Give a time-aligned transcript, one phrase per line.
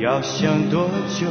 [0.00, 1.26] 要想多久，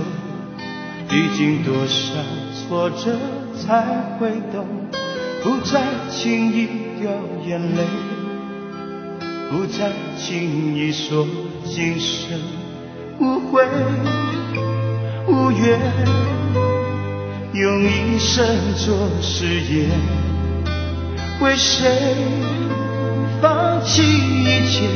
[1.09, 2.13] 历经多少
[2.53, 3.17] 挫折
[3.55, 3.81] 才
[4.19, 4.67] 会懂，
[5.41, 6.67] 不再轻易
[6.99, 7.09] 掉
[7.45, 7.85] 眼泪，
[9.49, 11.25] 不再轻易说
[11.63, 12.37] 今生
[13.19, 13.63] 无悔
[15.29, 15.79] 无怨，
[17.53, 18.45] 用一生
[18.75, 19.89] 做誓言，
[21.39, 21.89] 为谁
[23.41, 24.89] 放弃一切？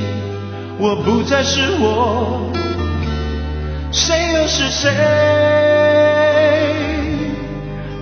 [0.77, 2.60] 我不再是我。
[3.91, 4.89] 谁又是谁？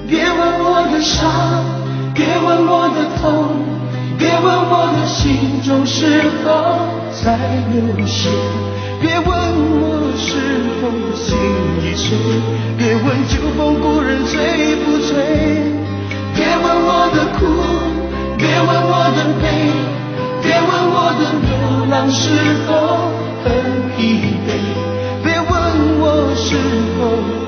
[0.07, 1.65] 别问我的伤，
[2.13, 3.65] 别问我的痛，
[4.17, 6.47] 别问我的心中是否
[7.23, 7.37] 在
[7.73, 8.29] 流血，
[9.01, 9.29] 别问
[9.81, 10.29] 我是
[10.79, 11.35] 否心
[11.81, 12.17] 已碎，
[12.77, 15.09] 别问旧风故人醉不醉，
[16.35, 17.41] 别问我的苦，
[18.37, 19.43] 别问我的悲，
[20.43, 21.49] 别问我的流
[21.89, 22.29] 浪是
[22.67, 22.69] 否
[23.43, 23.47] 很
[23.97, 23.97] 疲
[24.45, 24.68] 惫。
[26.39, 26.55] 时
[26.97, 27.01] 候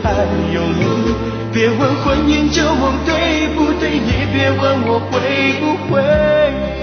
[0.03, 0.11] 还
[0.53, 1.15] 有你？
[1.53, 5.19] 别问婚姻这梦对不对，也别问我会
[5.59, 6.80] 不会。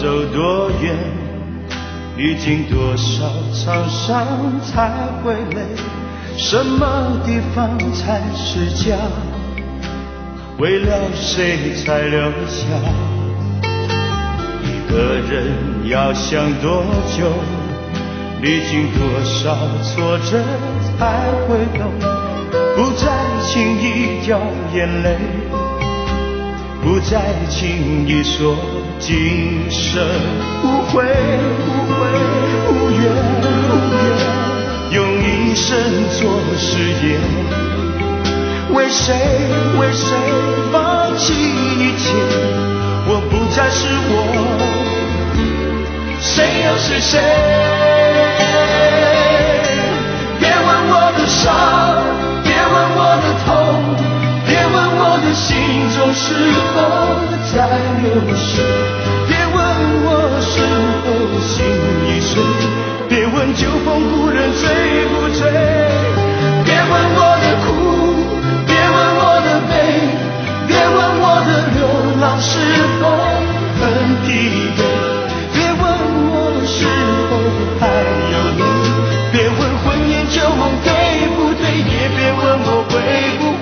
[0.00, 0.94] 走多远，
[2.18, 4.90] 历经多少沧桑才
[5.22, 5.62] 会累？
[6.36, 8.94] 什么地方才是家？
[10.58, 12.66] 为了谁才留下？
[14.62, 16.84] 一个人要想多
[17.16, 17.24] 久，
[18.42, 20.42] 历经多少挫折
[20.98, 21.90] 才会懂？
[22.76, 23.08] 不再
[23.42, 24.38] 轻易掉
[24.74, 25.16] 眼泪，
[26.86, 28.54] 不再轻易说。
[29.00, 30.00] 今生
[30.62, 31.98] 无悔无悔
[32.70, 33.02] 无怨
[33.42, 33.44] 无
[33.92, 34.06] 怨，
[34.92, 35.66] 用一生
[36.12, 37.20] 做誓言，
[38.72, 39.02] 为谁
[39.80, 40.16] 为谁
[40.72, 40.78] 放
[41.18, 42.14] 弃一切？
[43.08, 44.14] 我不再是我，
[46.20, 47.18] 谁又是谁？
[50.38, 51.50] 别问我的伤，
[52.44, 53.50] 别问我的痛，
[55.36, 55.56] 心
[55.94, 56.34] 中是
[56.74, 56.76] 否。
[57.54, 57.62] 在
[58.02, 58.04] 流
[58.36, 58.60] 逝，
[59.28, 59.56] 别问
[60.04, 60.08] 我
[60.42, 60.52] 是
[61.00, 61.06] 否
[61.40, 61.54] 心
[62.04, 62.42] 已碎，
[63.08, 64.62] 别问旧风故人醉
[65.14, 65.40] 不醉，
[66.66, 67.66] 别问我的苦，
[68.66, 69.72] 别问我的悲，
[70.66, 71.78] 别问我的流
[72.20, 72.58] 浪是
[73.00, 73.08] 否
[73.80, 73.80] 很
[74.26, 74.28] 疲
[74.76, 74.78] 惫，
[75.54, 75.82] 别问
[76.28, 76.84] 我是
[77.30, 77.32] 否
[77.80, 77.88] 还
[78.34, 78.60] 有你，
[79.32, 80.90] 别问婚姻旧梦对
[81.36, 82.92] 不对，也别问我会
[83.38, 83.55] 不。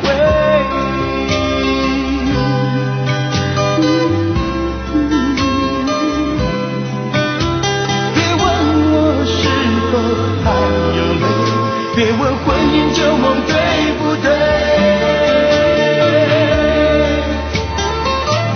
[12.74, 13.54] 婚姻旧梦对
[14.00, 14.26] 不对，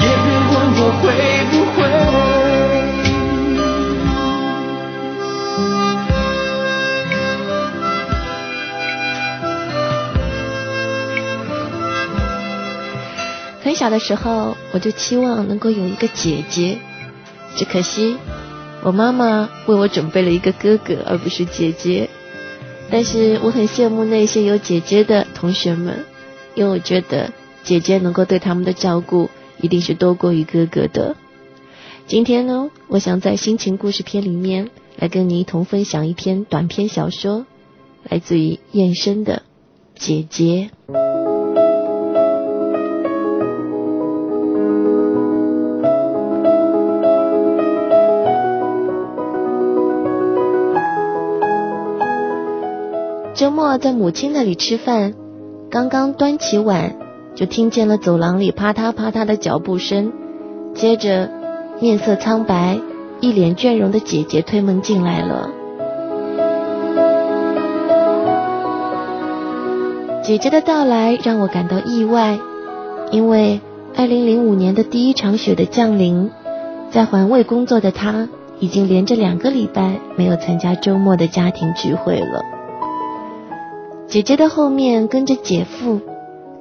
[0.01, 1.03] 也别问我会
[1.53, 1.79] 不会。
[13.63, 16.79] 很小的时候，我就期望能够有一个姐姐，
[17.55, 18.17] 只可惜
[18.83, 22.11] 我妈妈为我准备了一个哥哥，而不是姐姐。
[22.91, 26.05] 但是我很羡慕那些有姐姐的同学们，
[26.55, 27.33] 因为我觉得
[27.63, 29.29] 姐姐能够对他们的照顾
[29.61, 31.15] 一定是多过于哥哥的。
[32.07, 37.45] 今天呢，我想在心情故事篇里面来跟你一同分享一篇短篇小说，
[38.09, 39.43] 来自于燕生的
[40.01, 40.71] 《姐姐》。
[53.39, 55.15] 周末在母亲那里吃饭，
[55.71, 56.97] 刚刚端起碗，
[57.37, 60.13] 就听见了走廊里啪嗒啪嗒的脚步声。
[60.75, 61.31] 接着，
[61.81, 62.81] 面色苍白、
[63.21, 65.51] 一脸倦容的姐姐推门进来了。
[70.25, 72.41] 姐姐的到来让我感到意外，
[73.13, 73.61] 因为
[73.97, 76.29] 二零零五年的第一场雪的降临，
[76.91, 78.29] 在环卫工作的她
[78.59, 82.58] 已经连着两个礼拜没有参加周末的家庭聚会了。
[84.09, 86.01] 姐姐的后面跟着姐夫，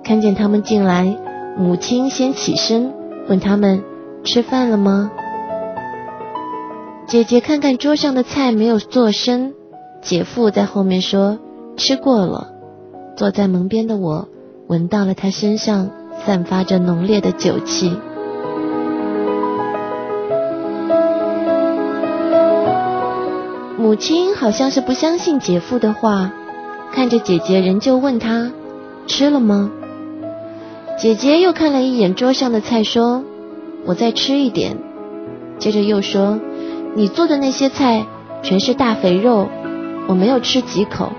[0.03, 1.17] 看见他们进来，
[1.57, 2.93] 母亲先起身
[3.29, 3.81] 问他们
[4.25, 5.09] 吃饭了吗？
[7.07, 9.53] 姐姐看看桌上的菜没有做声，
[10.01, 11.39] 姐夫在后面说
[11.77, 12.49] 吃过了。
[13.15, 14.27] 坐在门边的我
[14.67, 15.89] 闻到了他身上
[16.25, 17.95] 散发着浓烈的酒气。
[23.77, 26.33] 母亲好像是不相信姐夫的话，
[26.93, 28.51] 看着姐姐仍旧问她
[29.05, 29.71] 吃了吗？
[30.99, 33.23] 姐姐又看了一眼桌上的菜，说
[33.85, 34.77] ：“我再吃一点。”
[35.59, 36.39] 接着又说
[36.95, 38.05] ：“你做的那些菜
[38.41, 39.47] 全是大肥肉，
[40.07, 41.11] 我没有吃几口。”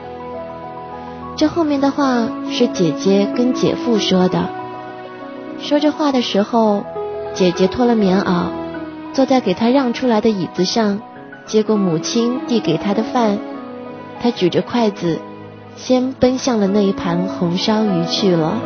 [1.36, 4.48] 这后面的话是姐姐跟姐夫说的。
[5.60, 6.84] 说这话的时候，
[7.34, 8.46] 姐姐脱了棉袄，
[9.12, 11.00] 坐在给她让出来的椅子上，
[11.46, 13.38] 接过母亲递给她的饭，
[14.20, 15.20] 她举着筷子，
[15.78, 18.60] 先奔向了那一盘红烧鱼去了。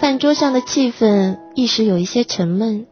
[0.00, 2.86] 饭桌上的气氛一时有一些沉闷。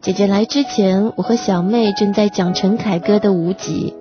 [0.00, 3.94] 姐姐来之前，我和小妹正在讲陈凯歌的《无极》。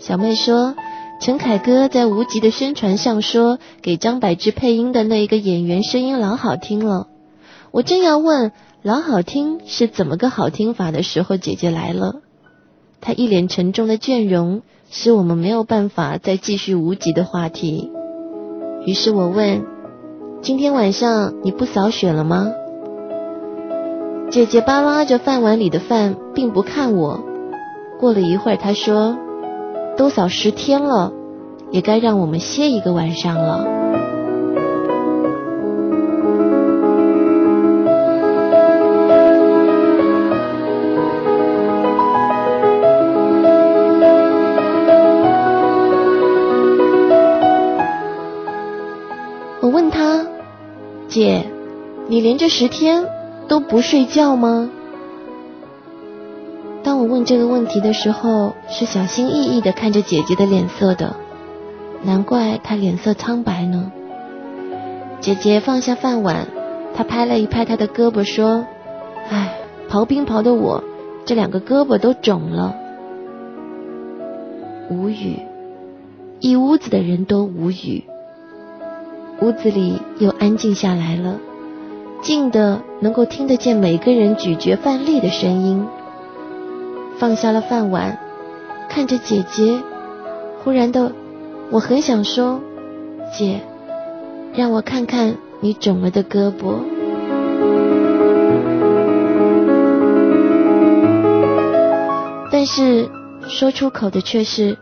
[0.00, 0.74] 小妹说，
[1.20, 7.06] 陈凯歌在《无极》的宣传上说，给张柏芝配音的那一个演员声音老好听了。
[7.70, 12.14] 我正要问老好听是怎么个好听法的时候，姐姐来了。
[13.02, 17.92] 她一脸沉重的倦容，使我们没有办法再继续《无极》的话题。
[18.86, 19.66] 于是我问：
[20.40, 22.50] 今天晚上你不扫雪了吗？
[24.30, 27.22] 姐姐扒拉着饭碗里的饭，并不看我。
[27.98, 29.18] 过了一会儿，她说
[29.98, 31.12] ：“都扫十天了，
[31.70, 33.79] 也该让我们歇一个晚上了。”
[51.10, 51.44] 姐，
[52.08, 53.04] 你连着十天？”
[53.50, 54.70] 都不睡觉吗？
[56.84, 61.16] 当我问这个问题的时候，是小心翼翼的看着姐姐的脸色的，
[62.04, 63.90] 难怪她脸色苍白呢。
[65.20, 66.46] 姐姐放下饭碗，
[66.94, 68.64] 她拍了一拍她的胳膊，说
[69.28, 69.58] ：“唉，
[69.90, 70.84] 刨冰刨的我，
[71.24, 72.76] 这两个胳膊都肿了。”
[74.88, 75.40] 无语，
[76.38, 78.04] 一屋子的人都无语。
[79.40, 81.38] 屋子里又安静下来了。
[82.22, 85.86] 静的能够听得见每个人咀嚼饭粒的声音。
[87.18, 88.18] 放下了饭碗，
[88.88, 89.80] 看着姐姐，
[90.62, 91.12] 忽然的，
[91.70, 92.60] 我很想说
[93.36, 93.60] ：“姐，
[94.54, 96.76] 让我看看你肿了的胳膊。”
[102.52, 103.08] 但是
[103.48, 104.76] 说出口的却是：“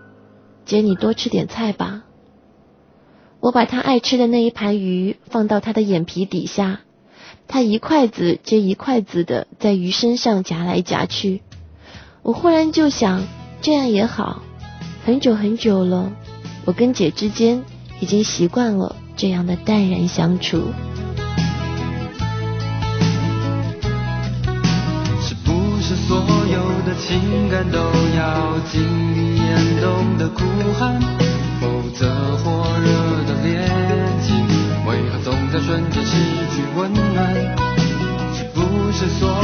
[0.67, 2.03] 姐，你多吃点菜吧。”
[3.41, 6.81] 我把他爱吃的那一盘鱼放到他的眼皮底下。
[7.47, 11.41] 他一筷子接一筷子的在鱼身上夹来夹去，
[12.23, 13.27] 我忽然就想，
[13.63, 14.43] 这样也好。
[15.07, 16.13] 很久很久了，
[16.67, 17.63] 我跟姐之间
[18.01, 20.59] 已经习惯了这样的淡然相处。
[25.23, 26.19] 是不是所
[26.53, 28.83] 有的情感都要经
[29.17, 30.43] 历严冬的苦
[30.79, 31.01] 寒，
[31.99, 32.89] 这火热
[33.27, 33.69] 的恋
[34.23, 34.47] 情？
[34.87, 36.15] 为何总在瞬间失
[36.55, 37.35] 去温暖？
[38.33, 39.35] 是不是所有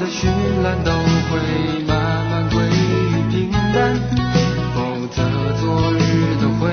[0.00, 0.24] 的绚
[0.62, 0.90] 烂都
[1.28, 3.94] 会慢慢归于平淡？
[4.74, 5.20] 否则
[5.60, 6.00] 昨日
[6.40, 6.72] 的辉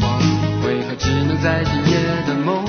[0.00, 0.18] 煌，
[0.66, 1.94] 为何只能在今夜
[2.26, 2.66] 的梦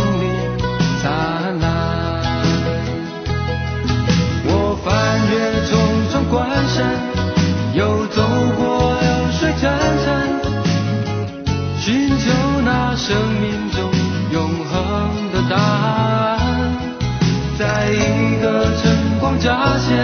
[13.00, 13.90] 生命中。
[14.32, 16.38] 永恒的答案，
[17.58, 19.98] 在一个晨光乍现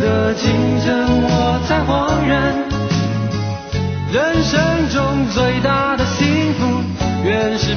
[0.00, 2.54] 的清晨，我才恍然，
[4.10, 6.82] 人生中最大的幸福，
[7.22, 7.74] 原是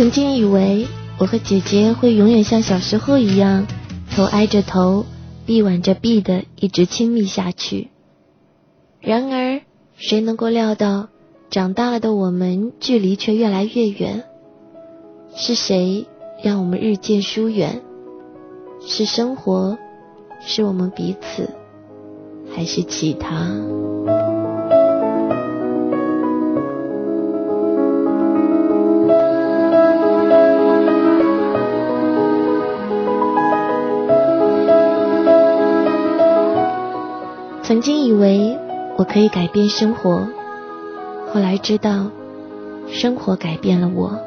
[0.00, 0.86] 曾经以为
[1.18, 3.66] 我和姐姐会永远像小时候一样，
[4.10, 5.04] 头挨着头，
[5.44, 7.90] 臂挽着臂的一直亲密下去。
[9.02, 9.60] 然而，
[9.98, 11.08] 谁能够料到，
[11.50, 14.24] 长大了的我们距离却越来越远？
[15.36, 16.06] 是谁
[16.42, 17.82] 让我们日渐疏远？
[18.80, 19.76] 是生活，
[20.40, 21.50] 是我们彼此，
[22.56, 23.50] 还是其他？
[37.70, 38.58] 曾经以为
[38.96, 40.26] 我可以改变生活，
[41.32, 42.10] 后来知道，
[42.88, 44.18] 生活改变了我。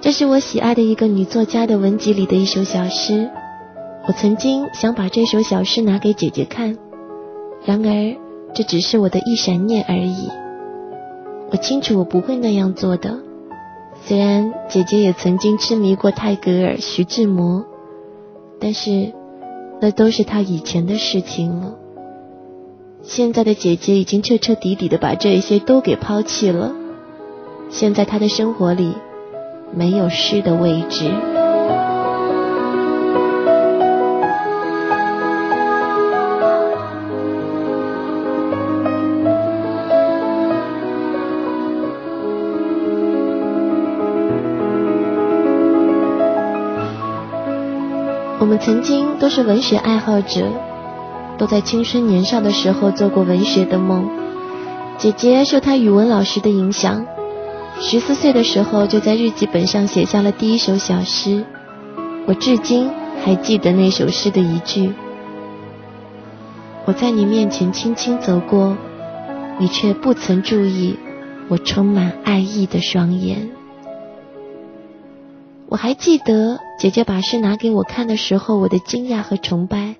[0.00, 3.28] 这是我喜爱的一个女作家的文集里的一首小诗。
[4.06, 6.78] 我曾经想把这首小诗拿给姐姐看，
[7.64, 8.16] 然而
[8.54, 10.28] 这只是我的一闪念而已。
[11.50, 13.18] 我清楚我不会那样做的。
[14.04, 17.64] 虽然姐姐也曾经痴迷过泰戈尔、徐志摩，
[18.60, 19.12] 但是。
[19.82, 21.74] 那都是他以前的事情了。
[23.02, 26.72] 现在的姐姐已经彻彻底底的把这些都给抛弃了。
[27.68, 28.94] 现在她的生活里
[29.74, 31.41] 没有诗的位置。
[48.52, 50.46] 们曾经都是文学爱好者，
[51.38, 54.06] 都在青春年少的时候做过文学的梦。
[54.98, 57.06] 姐姐受她语文老师的影响，
[57.80, 61.46] 十四岁的时候就在日记本上写下了第一首小诗。
[62.26, 62.90] 我至今
[63.24, 64.92] 还记得那首诗的一句
[66.84, 68.76] ：“我在你面前轻轻走过，
[69.58, 70.98] 你却不曾注意
[71.48, 73.48] 我充满爱意的双眼。”
[75.72, 79.94] 我还记得姐姐把诗拿给我看的时候，我的惊讶和崇拜。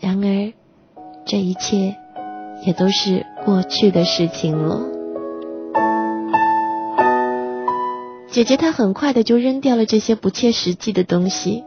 [0.00, 0.54] 然而，
[1.26, 1.94] 这一切
[2.64, 4.80] 也都是过去的事情了。
[8.30, 11.64] 姐姐她很快的就扔掉了这些不切实际的东西。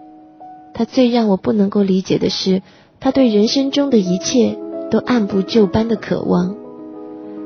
[0.73, 2.63] 她最让我不能够理解的是，
[2.99, 4.57] 她对人生中的一切
[4.89, 6.55] 都按部就班的渴望。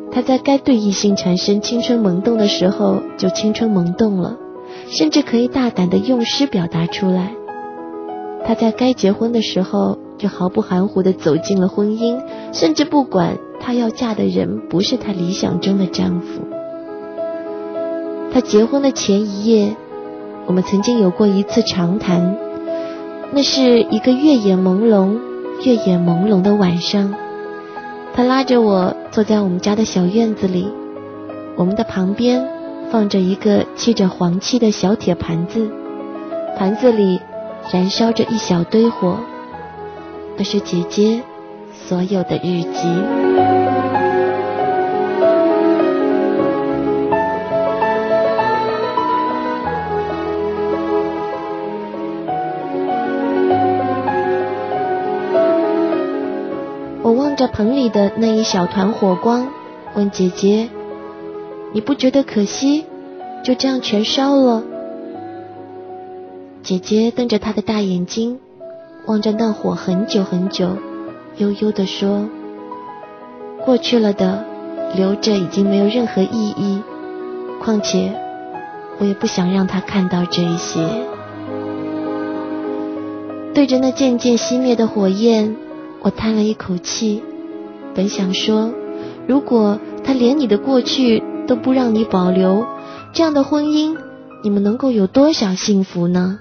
[0.10, 4.38] 她在该对异性产生青春萌动的时候，就青春萌动了。
[4.88, 7.32] 甚至可以大胆的用诗表达出来。
[8.46, 12.22] 她在该结婚的时候就毫不含糊的走进了婚姻，
[12.54, 16.42] 甚至不管她要嫁的人不是她理想中的丈夫。
[18.32, 19.76] 她结婚的前一夜，
[20.46, 22.38] 我们曾经有过一次长谈，
[23.32, 25.18] 那是一个月眼朦胧、
[25.64, 27.14] 月眼朦胧的晚上。
[28.14, 30.68] 她拉着我坐在我们家的小院子里，
[31.58, 32.55] 我们的旁边。
[32.96, 35.70] 放着一个漆着黄漆的小铁盘子，
[36.58, 37.20] 盘子里
[37.70, 39.18] 燃烧着一小堆火，
[40.38, 41.22] 那是姐姐
[41.74, 42.88] 所有的日记。
[57.02, 59.50] 我望着盆里的那一小团火光，
[59.96, 60.70] 问姐姐。
[61.76, 62.86] 你不觉得可惜？
[63.44, 64.64] 就这样全烧了。
[66.64, 68.40] 姐姐瞪着她的大眼睛，
[69.08, 70.70] 望着那火很久很久，
[71.36, 72.30] 悠悠地说
[73.66, 74.46] ：“过去了的
[74.96, 76.82] 留着已经没有任何意义。
[77.60, 78.14] 况且，
[78.98, 80.80] 我也不想让他看到这一些。
[83.54, 85.54] 对着那渐渐熄灭的火焰，
[86.00, 87.22] 我叹了一口气。
[87.94, 88.72] 本想说，
[89.28, 92.66] 如果他连你的过去都不让你保留，
[93.14, 93.98] 这样的婚姻，
[94.44, 96.40] 你们能够有多少幸福呢？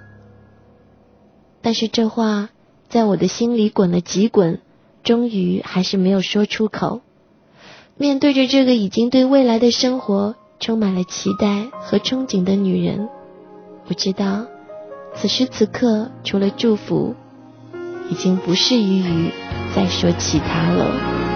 [1.62, 2.50] 但是这话
[2.88, 4.60] 在我的心里滚了几滚，
[5.02, 7.00] 终于还是没有说出口。
[7.96, 13.08] 面对着这个已经对未来的生活充满了期待和憧憬的女人，
[13.88, 14.46] 我知道，
[15.14, 17.14] 此时此刻除了祝福，
[18.10, 19.30] 已经不适宜于
[19.74, 21.33] 再说其他了。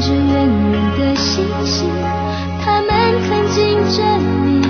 [0.00, 0.24] 着远
[0.72, 1.86] 远的星星，
[2.64, 2.88] 他们
[3.28, 3.98] 曾经证
[4.46, 4.69] 明，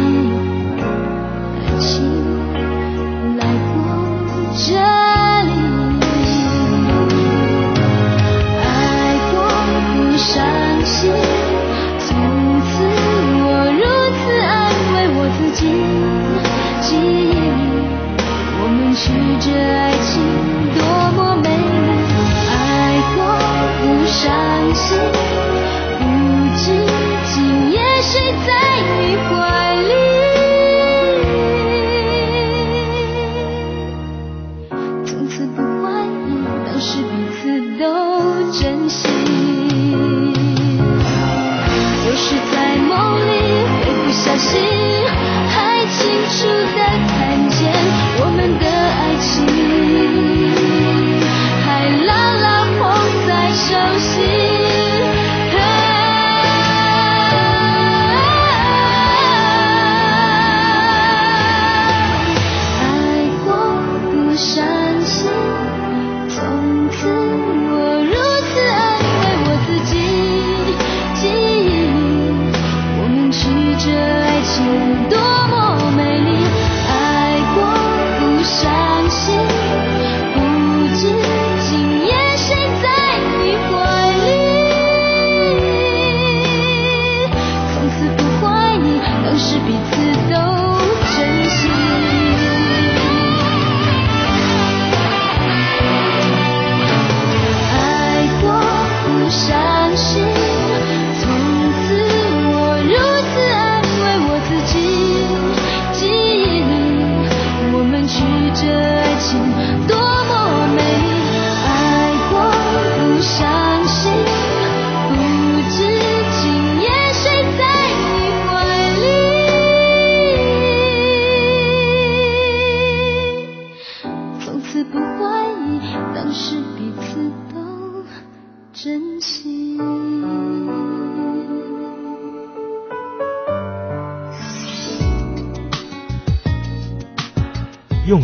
[89.71, 90.00] 当时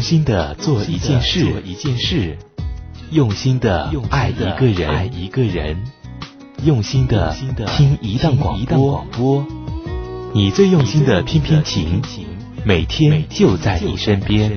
[0.07, 2.39] 心的做一件事，做一件事，
[3.11, 5.83] 用心的爱一个人，爱一个人，
[6.63, 7.35] 用心的
[7.77, 9.45] 听一档广播。
[10.33, 12.01] 你最用心的翩翩情，
[12.65, 14.57] 每天就在你身边。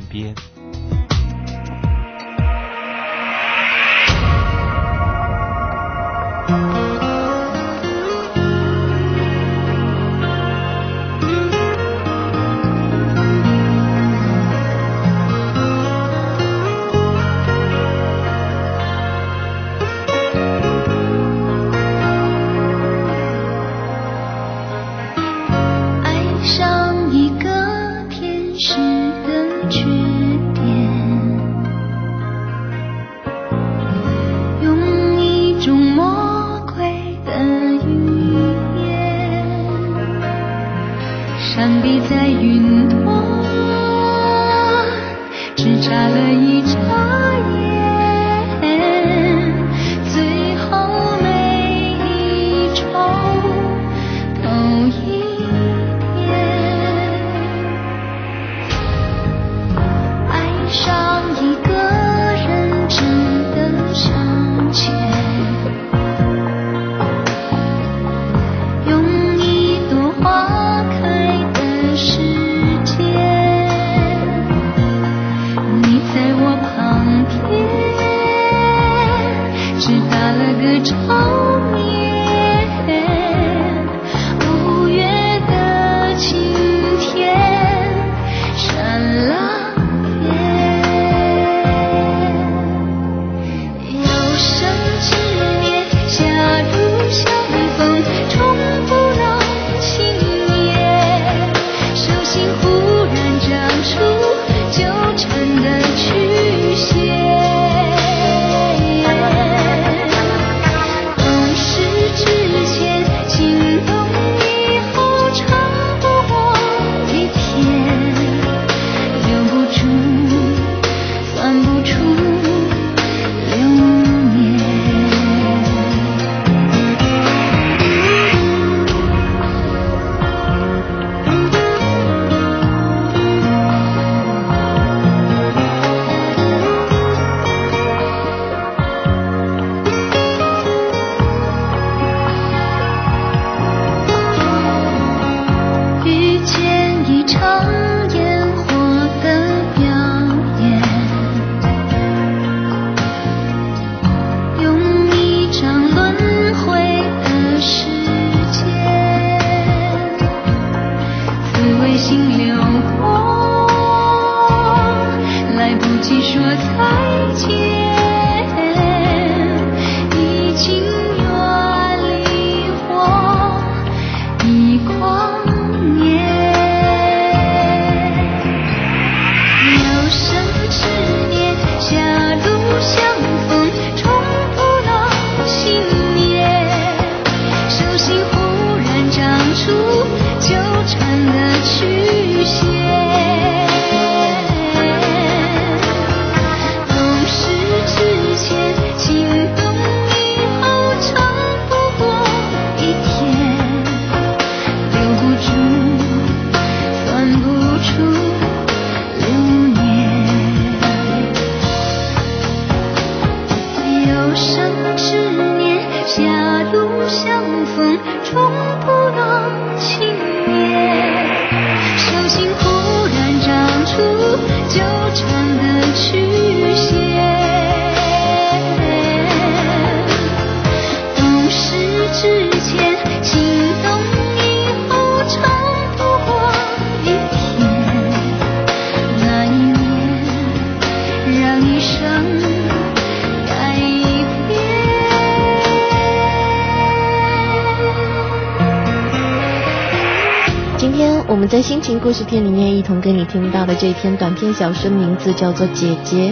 [251.79, 256.31] 爱情故事片里面，一同跟你听到的这篇短篇小说名字叫做《姐姐》。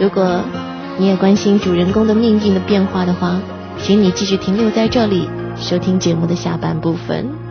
[0.00, 0.40] 如果
[0.96, 3.38] 你也关心主人公的命运的变化的话，
[3.76, 7.43] 请你继续停留在这里，收听节目的下半部分。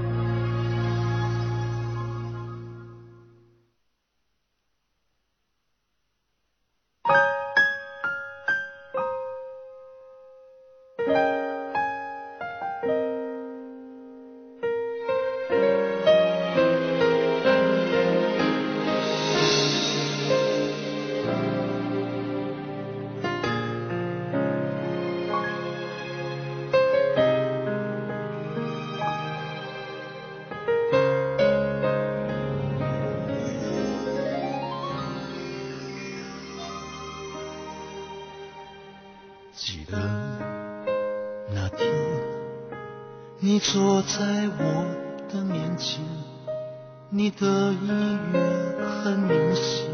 [47.16, 48.40] 你的音乐
[48.82, 49.86] 很明显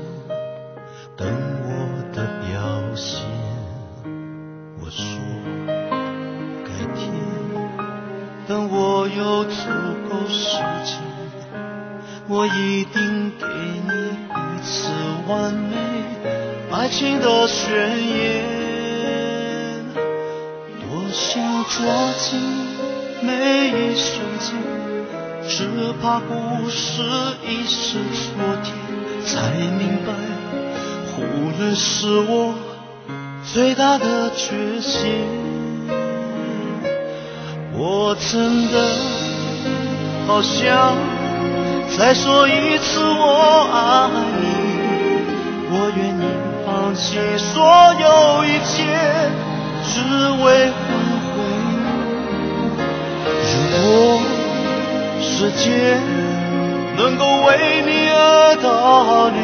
[1.18, 1.28] 等
[1.66, 3.20] 我的表现
[4.80, 5.04] 我说
[6.64, 7.12] 改天
[8.48, 9.70] 等我有足
[10.10, 10.98] 够时间
[12.30, 13.92] 我一定给你
[14.56, 14.90] 一次
[15.28, 15.76] 完美
[16.72, 18.46] 爱情的宣言
[20.80, 22.40] 多想抓紧
[23.22, 24.69] 每一瞬间。
[25.50, 25.66] 只
[26.00, 27.02] 怕故事
[27.44, 28.72] 已是昨天，
[29.26, 30.14] 才明白
[31.12, 31.24] 忽
[31.58, 32.54] 略是我
[33.52, 35.10] 最大的缺陷。
[37.74, 38.78] 我真的
[40.28, 40.96] 好想
[41.98, 44.08] 再说一次我爱
[44.40, 44.46] 你，
[45.72, 46.24] 我愿意
[46.64, 47.66] 放弃所
[48.00, 48.86] 有一切，
[49.84, 49.98] 只
[50.44, 50.72] 为
[55.40, 55.70] 世界
[56.98, 59.40] 能够为你而倒流，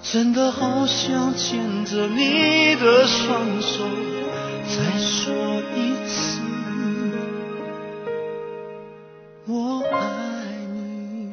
[0.00, 3.82] 真的好想牵着你的双手，
[4.68, 5.34] 再说
[5.74, 6.40] 一次
[9.48, 9.98] 我爱
[10.72, 11.32] 你。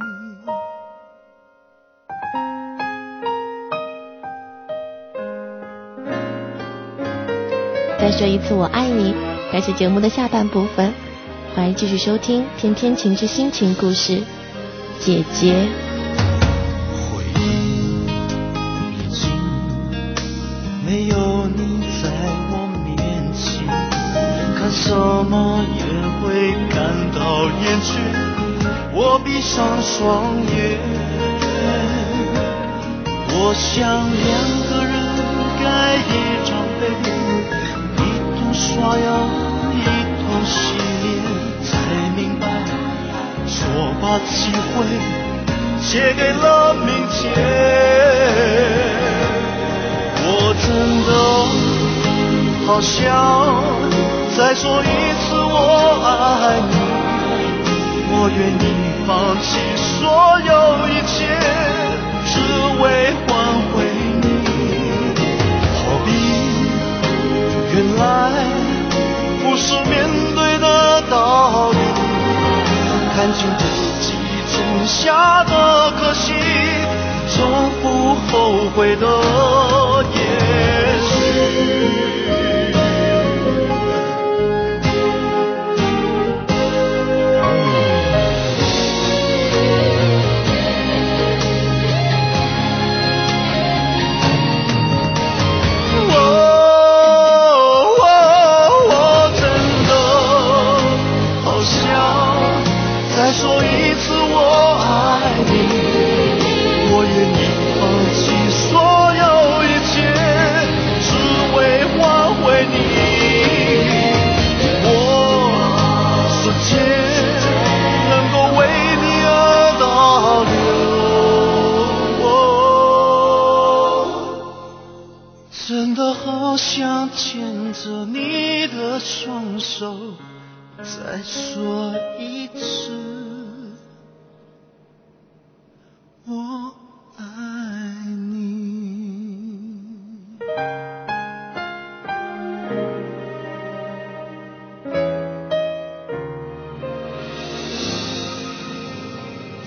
[8.00, 9.13] 再说一次我爱你，
[9.52, 10.92] 感谢节目的下半部分。
[11.56, 14.13] 欢迎继续收听《天天情之心情故事》，
[15.00, 15.54] 姐姐。
[16.89, 17.42] 回忆
[18.98, 19.30] 已经
[20.84, 22.10] 没有你在
[22.50, 22.98] 我面
[23.32, 23.68] 前，
[24.58, 24.89] 看什
[25.30, 25.84] 么也
[26.20, 28.02] 会感到厌倦。
[28.92, 30.82] 我闭上双眼，
[33.30, 33.78] 我想
[34.10, 34.26] 两
[34.70, 34.92] 个人
[35.62, 35.63] 盖
[36.10, 36.12] 一
[36.50, 36.82] 张被，
[38.02, 38.02] 一
[38.39, 39.06] 同刷牙，
[39.72, 39.86] 一
[40.18, 40.82] 同洗。
[41.04, 41.23] 脸
[44.04, 44.84] 把机会
[45.82, 47.32] 借给了明天，
[50.20, 50.28] 我
[50.60, 50.68] 真
[51.08, 51.10] 的
[52.68, 53.00] 好想
[54.36, 54.86] 再说一
[55.24, 55.56] 次我
[56.04, 56.74] 爱你，
[58.12, 58.62] 我愿意
[59.08, 59.48] 放弃
[59.80, 59.96] 所
[60.52, 60.52] 有
[60.89, 61.16] 一切，
[62.28, 62.34] 只
[62.82, 62.84] 为
[63.26, 63.32] 换
[63.72, 63.74] 回
[64.22, 64.26] 你。
[65.80, 66.08] 何必
[67.74, 68.04] 原来
[69.42, 69.96] 不是面
[70.33, 70.33] 对。
[73.15, 73.63] 看清自
[74.02, 74.13] 己
[74.52, 76.34] 种下的可惜，
[77.30, 79.06] 从不后悔的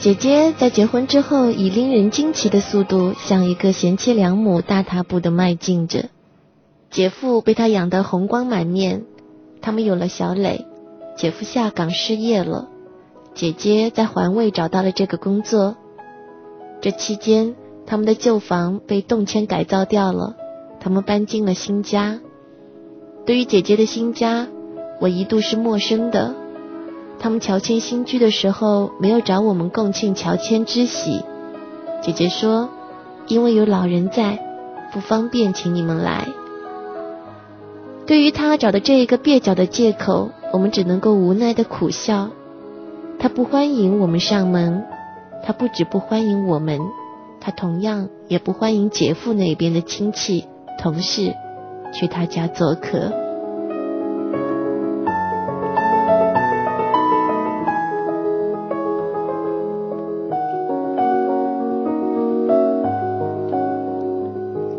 [0.07, 6.11] 姐姐在结婚之后，以令人惊奇的速度，像一个贤妻良母大踏步的迈进着。
[6.91, 9.03] 姐夫被她养得红光满面，
[9.61, 10.65] 他们有了小磊。
[11.17, 12.69] 姐夫下岗失业了，
[13.35, 15.75] 姐姐在环卫找到了这个工作。
[16.81, 20.37] 这期间，他们的旧房被动迁改造掉了，
[20.79, 22.21] 他们搬进了新家。
[23.25, 24.47] 对于姐姐的新家，
[25.01, 26.46] 我一度是陌生的。
[27.19, 31.23] 他们乔迁新居的时候，没有找我们共庆乔迁之喜。
[32.03, 32.69] 姐姐说，
[33.27, 34.39] 因为有老人在，
[34.93, 36.29] 不方便请你们来。
[38.07, 42.29] 对于他找的这一个蹩脚的借口，我们只能够无奈的苦笑。
[43.19, 44.85] 他不欢迎我们上门，
[45.45, 46.79] 他不止不欢迎我们，
[47.41, 50.45] 他同样也不欢迎姐夫那边的亲戚、
[50.79, 51.35] 同事
[51.93, 53.26] 去他家做客。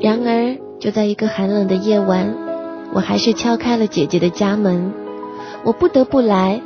[0.08, 2.34] 然而，就在一个寒冷的夜晚，
[2.93, 4.93] 我还是敲开了姐姐的家门。
[5.65, 6.62] 我不得不来。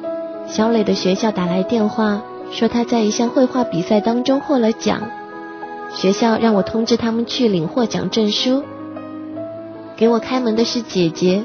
[0.46, 5.02] 小磊的学校打来电话，说他在一项绘画比赛当中获了奖，
[5.92, 8.62] 学校让我通知他们去领获奖证书。
[9.96, 11.44] 给我开门的是姐姐，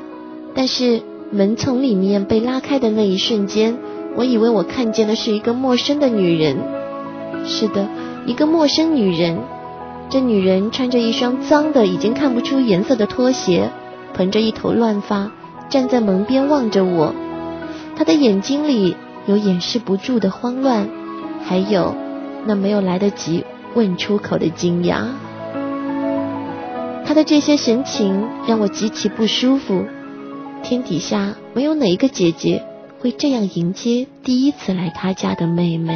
[0.55, 3.79] 但是门从里面被拉开的那一瞬间，
[4.17, 6.59] 我以为我看见的是一个陌生的女人。
[7.47, 7.89] 是的，
[8.27, 9.39] 一个陌生女人。
[10.09, 13.71] 这女人穿着一双脏的、已经看不出颜色的拖鞋，
[14.15, 15.33] 蓬着一头乱发，
[15.69, 17.13] 站在门边望着我。
[17.97, 20.89] 她的眼睛里有掩饰不住的慌乱，
[21.45, 21.95] 还有
[22.45, 25.07] 那没有来得及问出口的惊讶。
[27.05, 29.85] 她的这些神情让我极其不舒服。
[30.63, 32.65] 天底下没有哪一个姐姐
[33.01, 35.95] 会这样迎接第一次来她家的妹妹。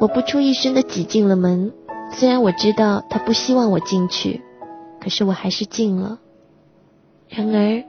[0.00, 1.72] 我不出一声的挤进了门，
[2.14, 4.40] 虽然我知道他不希望我进去，
[4.98, 6.18] 可是我还是进了。
[7.28, 7.84] 然而，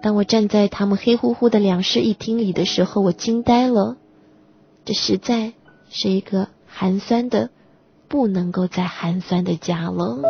[0.00, 3.96] 当我站在他们黑乎乎的两室一厅里的时候，我惊呆了。
[4.86, 5.52] 这实在
[5.90, 7.50] 是一个寒酸的、
[8.08, 10.20] 不能够再寒酸的家了。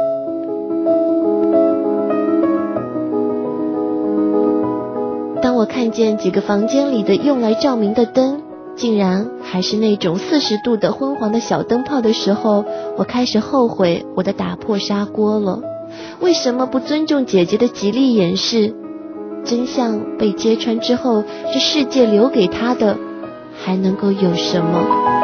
[5.41, 8.42] 当我看见几个房间里的用来照明的灯。
[8.75, 12.65] 竟然还是那种四十度的昏黄的小灯泡的时候，
[12.97, 15.61] 我开始后悔我的打破砂锅了。
[16.21, 18.75] 为什么不尊重姐姐的极力掩饰？
[19.45, 22.97] 真相被揭穿之后，这世界留给她的
[23.63, 25.22] 还能够有什么？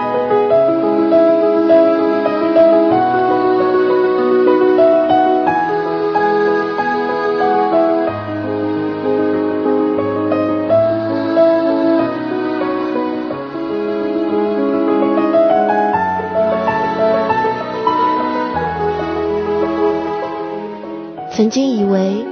[21.38, 22.27] 曾经以为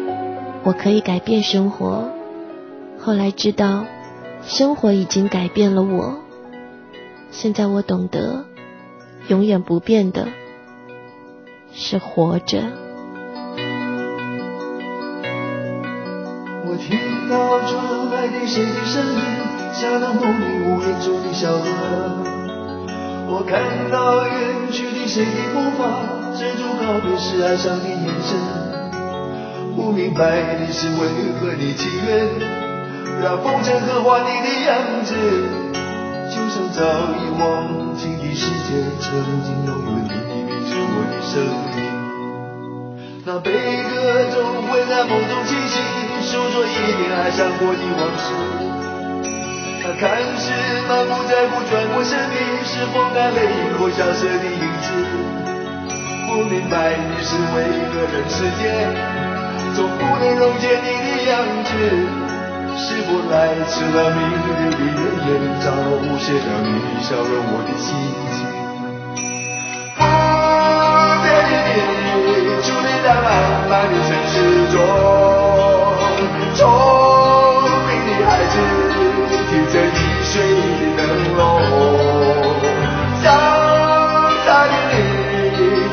[0.65, 2.11] 我可以改变生活，
[2.99, 3.85] 后来知道
[4.43, 6.17] 生活已经改变了我。
[7.31, 8.47] 现在我懂得，
[9.29, 10.27] 永远不变的
[11.73, 12.59] 是活着。
[16.65, 16.99] 我听
[17.31, 19.21] 到窗外的谁的声音，
[19.73, 21.65] 像那梦里无言中的小河。
[23.29, 28.66] 我看到远去的谁的步伐，遮住告别时哀伤的眼神。
[29.77, 31.05] 不明白你是为
[31.39, 32.27] 何的情愿，
[33.23, 35.13] 让风尘刻画你的样子，
[36.33, 36.81] 就像早
[37.21, 37.45] 已忘
[37.95, 39.13] 情的世界，曾
[39.45, 40.09] 经拥有你，
[40.49, 41.45] 名字我的生
[41.77, 41.85] 命。
[43.27, 45.77] 那悲歌总会在梦中清醒，
[46.23, 48.33] 诉说一点爱上过的往事。
[49.85, 50.49] 那看似
[50.89, 52.35] 满不在乎转过身的，
[52.65, 54.89] 是否那背影或消失的影子？
[56.29, 57.61] 不明白你是为
[57.93, 59.36] 何人世间。
[59.77, 61.69] 总不能溶解你的样子，
[62.79, 64.09] 是否来迟了？
[64.09, 65.29] 明日的人烟
[65.61, 65.69] 早
[66.01, 66.67] 无写了你
[67.05, 67.93] 笑容，我的心
[68.33, 68.41] 情。
[70.01, 70.01] 不
[71.21, 72.09] 变的你，
[72.65, 73.29] 伫立在茫
[73.69, 74.35] 茫的城市
[74.73, 74.75] 中，
[76.55, 76.65] 聪
[77.85, 78.57] 明的孩子，
[79.29, 80.33] 提着易碎
[80.97, 81.05] 的灯
[81.37, 81.39] 笼，
[83.23, 83.25] 潇
[84.47, 84.97] 洒的你，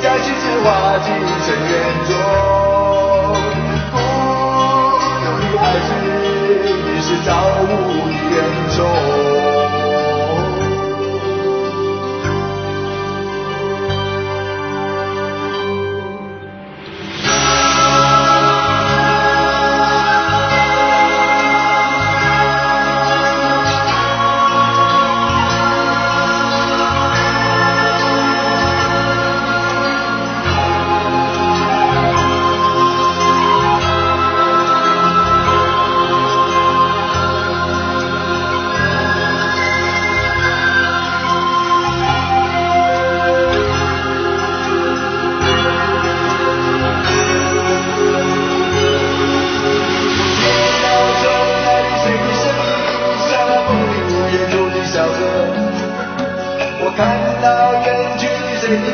[0.02, 0.67] 将心事化
[1.04, 1.12] 进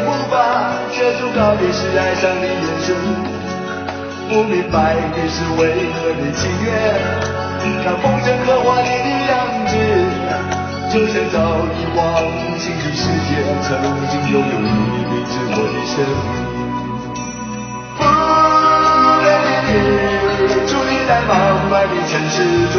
[0.06, 0.34] 不伐，
[0.96, 2.96] 遮住告别时哀伤的眼神。
[4.30, 5.62] 不明白你是为
[5.98, 6.70] 何的情愿，
[7.84, 9.32] 看风筝刻画你的样
[9.66, 9.72] 子，
[10.94, 11.38] 就像早
[11.74, 12.00] 已忘
[12.60, 13.32] 记的世界
[13.62, 13.68] 曾
[14.10, 16.28] 经拥有你的名字我的声音。
[17.98, 18.02] 不
[19.24, 19.28] 变
[19.66, 19.70] 你，
[20.68, 21.32] 伫立在茫
[21.70, 22.38] 茫的城市
[22.72, 22.78] 中。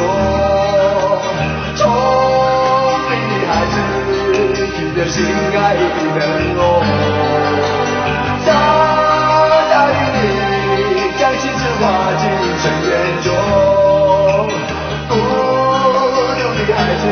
[4.83, 5.83] 你的心爱的
[6.19, 6.83] 灯笼，
[8.47, 8.49] 在
[9.71, 10.19] 大雨里
[11.19, 11.83] 将心事化
[12.17, 12.23] 进
[12.63, 12.91] 尘缘
[13.23, 13.29] 中。
[15.07, 17.05] 孤独的孩子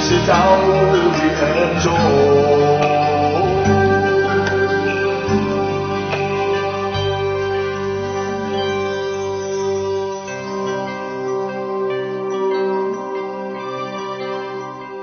[0.00, 0.30] 是造
[0.62, 0.68] 物。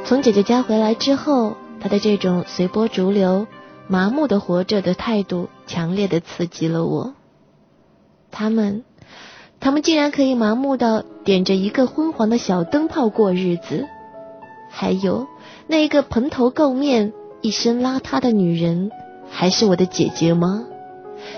[0.07, 3.45] 从姐姐家回来之后，她的这种随波逐流、
[3.89, 7.13] 麻木的活着的态度，强烈的刺激了我。
[8.31, 8.85] 他们，
[9.59, 13.85] 他们竟然可以麻木到点着一个昏黄的小灯泡过日子。
[14.69, 15.27] 还有
[15.67, 18.91] 那一个蓬头垢面、一身邋遢的女人，
[19.29, 20.63] 还是我的姐姐吗？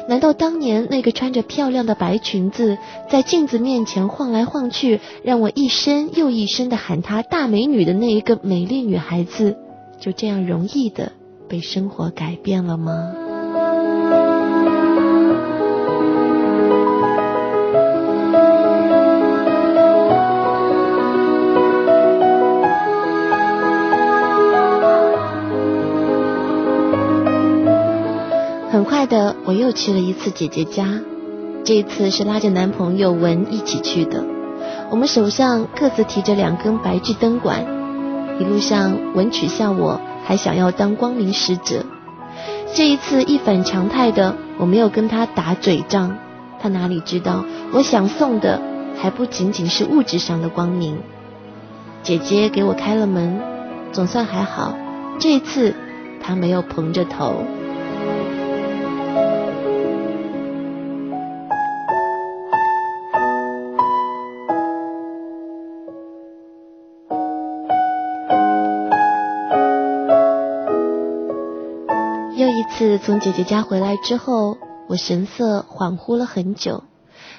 [0.08, 2.78] 难道当年那个穿着漂亮的白裙子，
[3.10, 9.58] 在镜子面前晃来晃去，让我一声又一声的喊她大美女的那一个美丽女孩子，
[10.00, 11.12] 就这样容易的
[11.48, 13.29] 被生活改变了吗？
[29.50, 30.86] 我又去了一次姐姐家，
[31.64, 34.24] 这一次是拉着男朋友文一起去的。
[34.92, 37.66] 我们手上各自提着两根白炽灯管，
[38.40, 41.84] 一路上文取笑我还想要当光明使者。
[42.76, 46.16] 这一次一反常态的，我没有跟他打嘴仗，
[46.62, 47.44] 他哪里知道
[47.74, 48.62] 我想送的
[49.02, 51.00] 还不仅仅是物质上的光明。
[52.04, 53.42] 姐姐给我开了门，
[53.92, 54.78] 总算还好，
[55.18, 55.74] 这一次
[56.22, 57.44] 她没有蓬着头。
[72.90, 76.84] 次从姐姐家回来之后，我神色恍惚了很久，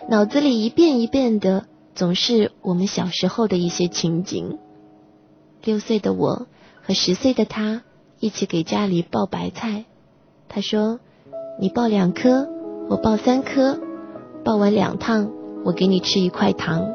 [0.09, 1.65] 脑子里一遍一遍的
[1.97, 4.59] 总是我们小时候的一些情景。
[5.65, 6.47] 六岁的我
[6.83, 7.83] 和十岁的他
[8.21, 9.87] 一起给家里抱白菜，
[10.49, 11.01] 他说
[11.59, 12.49] ：“你抱两颗，
[12.89, 13.81] 我抱三颗，
[14.45, 15.33] 抱完两趟，
[15.65, 16.87] 我给你吃一块糖。”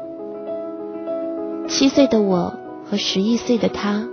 [1.68, 2.54] 七岁的我
[2.90, 4.08] 和十一岁的他，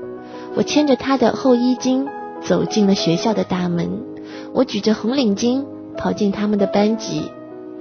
[0.56, 2.10] 我牵着他的后衣襟
[2.44, 4.12] 走进了学校的大门。
[4.54, 5.66] 我举着红领巾
[5.98, 7.32] 跑进他们的班级，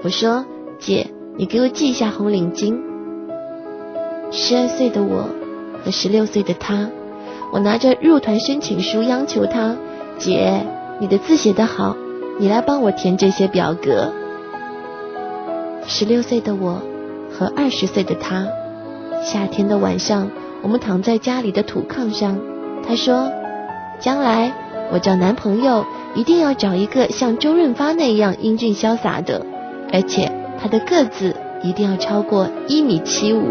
[0.03, 0.47] 我说
[0.81, 2.81] ：“姐，你给我系一下红领巾。”
[4.33, 5.29] 十二岁的我
[5.85, 6.89] 和十六岁的他，
[7.53, 9.77] 我拿着入团申请书央求他
[10.17, 10.65] ：“姐，
[10.99, 11.95] 你的字写得好，
[12.39, 14.11] 你来帮我填这些表格。”
[15.87, 16.81] 十六岁的我
[17.31, 18.47] 和二十岁的他，
[19.23, 20.31] 夏天的晚上，
[20.63, 22.41] 我们躺在家里的土炕上。
[22.83, 23.31] 他说
[24.01, 24.55] ：“将来
[24.91, 25.85] 我找男朋友。”
[26.15, 29.47] 一定要找一个像周润发那样英俊潇洒的，
[29.93, 33.49] 而且他的个子一定要超过一米七五。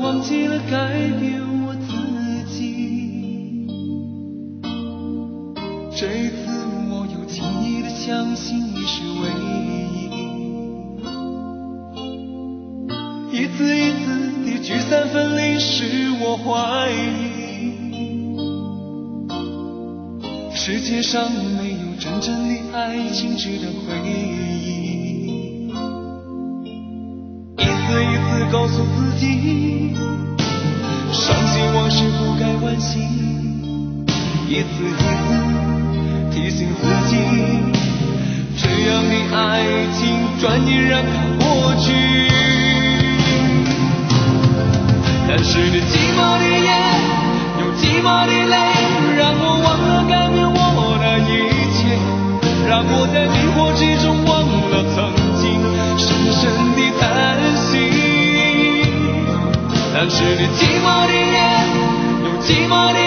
[0.00, 1.92] 忘记了改变我自
[2.48, 3.66] 己，
[5.94, 6.36] 这一次
[6.88, 9.50] 我又轻易的相信你是唯一。
[13.30, 14.08] 一次一次
[14.46, 15.84] 的聚散分离使
[16.22, 17.70] 我怀疑
[20.54, 24.08] 世界上没有真正的爱情值得回忆。
[27.58, 29.59] 一次一次告诉自己。
[32.80, 34.06] 心
[34.48, 35.28] 一次一次
[36.32, 37.14] 提醒自己，
[38.56, 39.38] 这样的爱
[39.92, 40.00] 情，
[40.40, 41.44] 转眼让它过
[41.76, 41.92] 去。
[45.28, 46.72] 但是你寂寞的夜，
[47.60, 48.56] 用寂寞的泪，
[49.18, 50.58] 让我忘了改变我
[50.98, 51.30] 的一
[51.76, 51.78] 切，
[52.66, 54.30] 让我在迷惑之中忘
[54.70, 54.96] 了曾
[55.36, 55.60] 经，
[55.98, 56.40] 深深
[56.74, 57.04] 的叹
[57.56, 57.68] 息。
[59.92, 61.29] 但是你寂寞的。
[62.72, 62.99] amor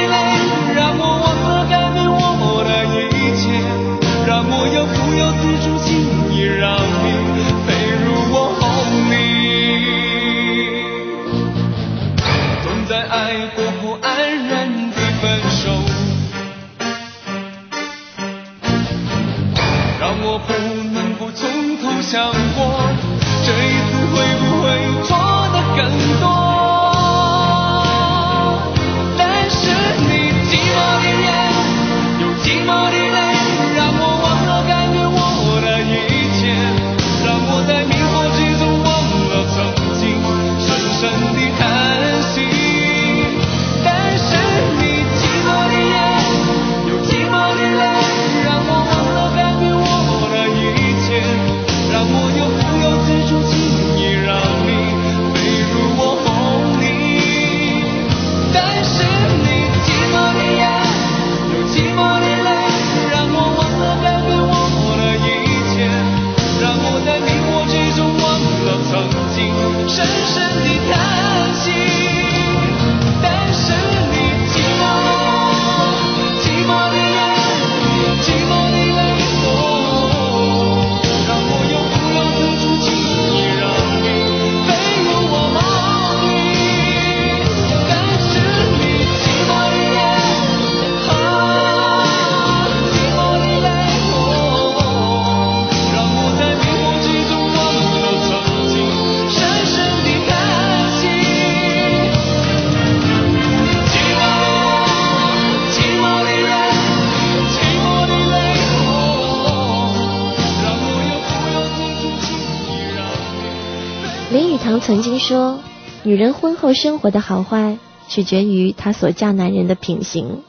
[115.24, 115.62] 说，
[116.04, 117.78] 女人婚后生活的好坏
[118.10, 120.42] 取决于她所嫁男人的品行。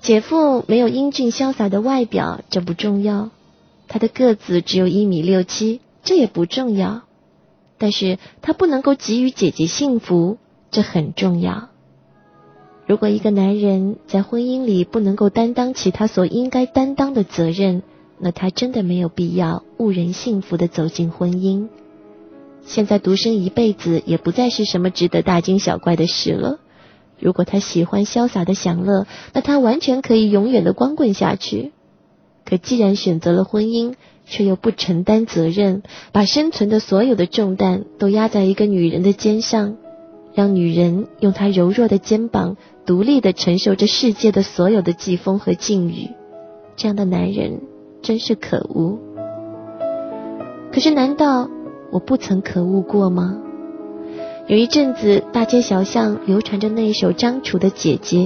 [0.00, 3.30] 姐夫没有英俊潇洒的外表，这不重要；
[3.86, 7.02] 他的个子只有一米六七，这也不重要。
[7.78, 10.38] 但是他不能够给予姐姐幸福，
[10.72, 11.68] 这很重要。
[12.86, 17.84] 如果一个男人在婚姻里不能够担当起他所应该担当的责任，
[18.18, 21.68] 那他真的没有必要误人幸福的走进婚姻。
[22.66, 26.58] 现在独身一辈子也不再是什么值得大惊小怪的事了。
[27.18, 31.72] 如果他喜欢潇洒的享乐，那他完全可以永远的光棍下去。
[32.44, 33.94] 可既然选择了婚姻，
[34.26, 39.76] 却又不承担责任，把生存的所有的重担都压在一个女人的肩上，
[40.34, 46.10] 让女人用她柔弱的肩膀独立的承受着世界的所有的季风和境遇，
[46.76, 47.62] 这样的男人
[48.02, 48.98] 真是可恶。
[50.72, 51.48] 可是难道
[51.96, 53.38] 我不曾可恶过吗？
[54.48, 58.18] 有一阵子，大街小巷流传着那一首张楚的《姐姐》。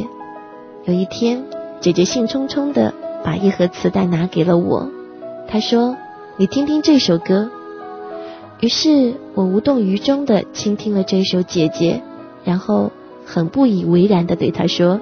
[0.86, 1.44] 有一天，
[1.80, 2.92] 姐姐兴冲冲的
[3.24, 4.90] 把一盒磁带拿给了我，
[5.46, 5.96] 她说
[6.36, 7.48] ：“你听听这首歌。”
[8.58, 12.02] 于是我无动于衷的倾听了这首《姐姐》，
[12.42, 12.90] 然后
[13.24, 15.00] 很不以为然的对她说：“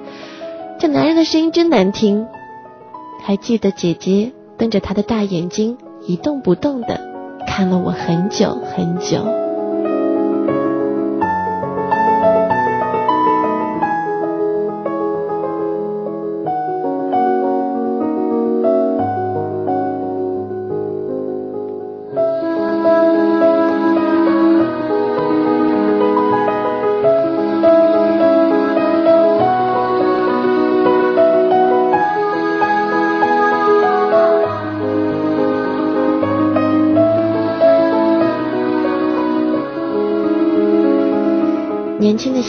[0.77, 2.27] 这男人的声音真难听。”
[3.25, 7.08] 还记得姐姐瞪着她的大眼睛，一动不动的
[7.49, 9.48] 看了我很久很久。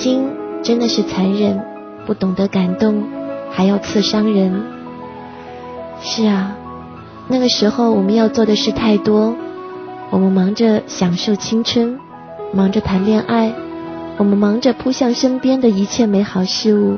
[0.00, 0.30] 心
[0.62, 1.62] 真的是残忍，
[2.06, 3.04] 不懂得感动，
[3.50, 4.62] 还要刺伤人。
[6.00, 6.56] 是啊，
[7.28, 9.36] 那个时候我们要做的事太多，
[10.08, 11.98] 我们忙着享受青春，
[12.54, 13.52] 忙着谈恋爱，
[14.16, 16.96] 我们忙着扑向身边的一切美好事物，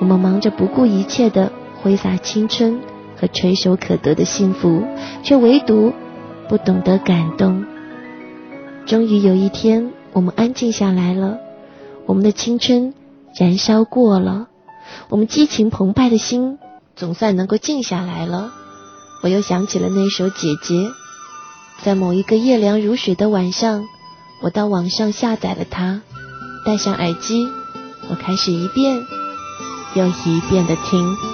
[0.00, 1.52] 我们忙着不顾一切的
[1.82, 2.80] 挥洒青春
[3.20, 4.82] 和垂手可得的幸福，
[5.22, 5.92] 却唯独
[6.48, 7.62] 不懂得感动。
[8.86, 11.43] 终于有一天，我们安静下来了。
[12.06, 12.94] 我们的青春
[13.38, 14.48] 燃烧过了，
[15.08, 16.58] 我们激情澎湃的心
[16.96, 18.52] 总算能够静下来了。
[19.22, 20.74] 我又想起了那首《姐姐》，
[21.82, 23.84] 在某一个夜凉如水的晚上，
[24.42, 26.02] 我到网上下载了它，
[26.66, 27.48] 戴上耳机，
[28.10, 29.02] 我开始一遍
[29.94, 31.33] 又一遍的听。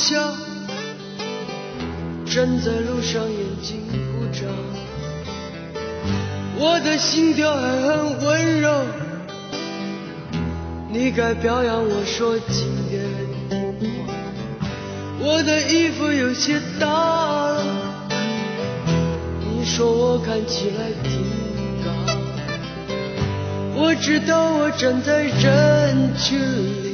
[0.00, 0.16] 还不下，
[2.24, 4.46] 站在路上眼睛不眨，
[6.58, 8.82] 我的心跳还很温柔，
[10.90, 13.04] 你该表扬我说今天
[15.20, 17.62] 我的衣服有些大了。
[19.52, 21.20] 你说我看起来挺
[21.84, 21.90] 高，
[23.74, 26.38] 我知道我站在人群
[26.84, 26.89] 里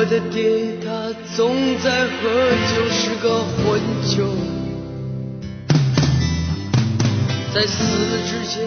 [0.00, 2.30] 我的爹他总在喝
[2.72, 3.78] 酒，是个混
[4.08, 4.34] 球。
[7.52, 7.76] 在死
[8.26, 8.64] 之前，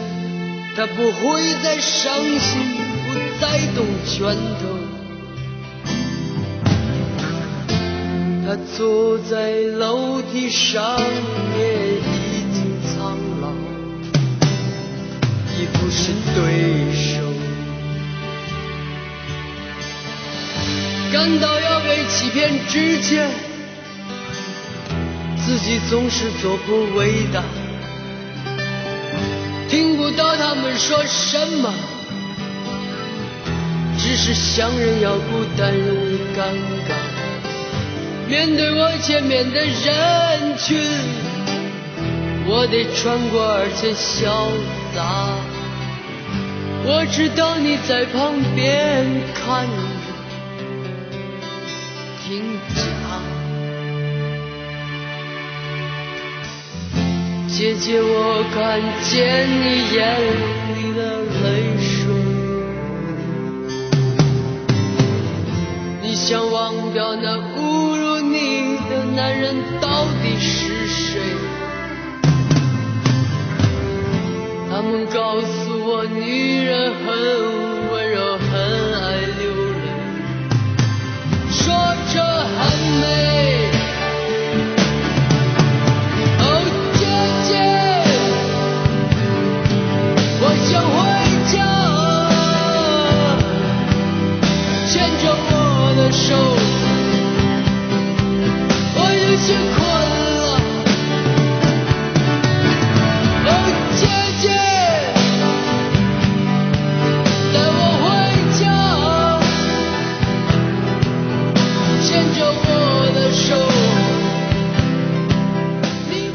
[0.75, 2.61] 他不会再伤心，
[3.07, 4.77] 不再动拳头。
[8.45, 10.99] 他坐在楼梯上
[11.57, 13.49] 也，已经苍老，
[15.57, 17.22] 已不是对手。
[21.13, 23.29] 感到要被欺骗之前，
[25.37, 27.43] 自己总是做不伟大。
[29.69, 31.71] 听不到他们说什么，
[33.99, 36.49] 只是想人要孤单容易尴
[36.89, 36.95] 尬。
[38.27, 40.75] 面对我前面的人群，
[42.47, 44.49] 我得穿过而且潇
[44.95, 45.37] 洒。
[46.85, 49.05] 我知道你在旁边
[49.35, 49.92] 看着，
[52.25, 52.41] 听
[52.73, 52.81] 讲。
[57.49, 59.63] 姐姐，我看见你
[59.93, 59.99] 眼
[60.73, 60.99] 里的
[61.43, 61.45] 泪
[61.77, 61.93] 水，
[66.01, 71.19] 你想忘掉那侮辱你的男人到底是谁？
[74.71, 75.45] 他们告诉
[75.85, 77.72] 我，女人很
[83.03, 83.32] 很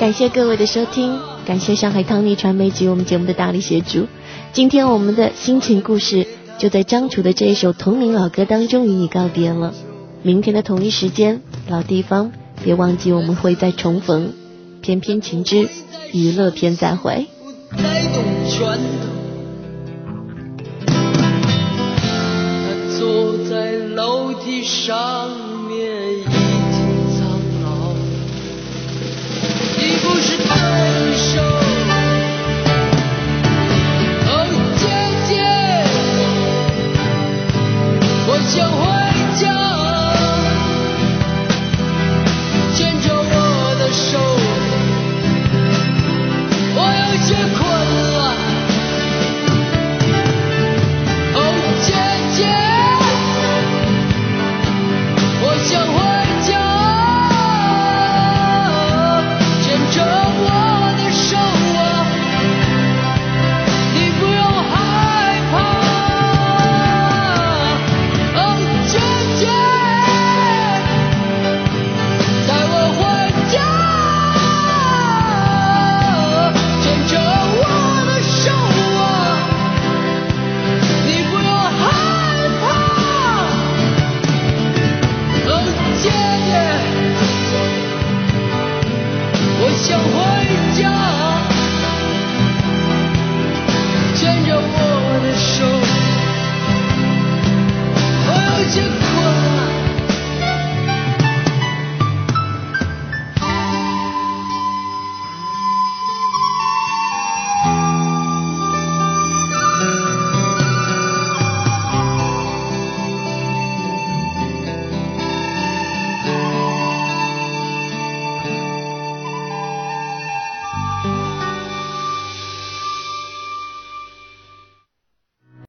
[0.09, 4.07] 感谢各位的收听，感谢上海汤尼传媒及我们节目的大力协助。
[4.55, 9.75] 今天我们的心情故事就在张楚的这一首同名老歌当中与你告别了。
[10.23, 12.33] 明天的同一时间，老地方，
[12.65, 14.33] 别忘记我们会再重逢。
[14.81, 15.69] 翩翩情之
[16.15, 17.27] 娱乐篇再会。
[22.99, 25.29] 坐在楼梯上
[30.21, 31.78] 是对手。